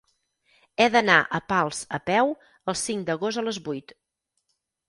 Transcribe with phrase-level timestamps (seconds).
[0.77, 2.33] He d'anar a Pals a peu
[2.73, 3.95] el cinc d'agost a les vuit.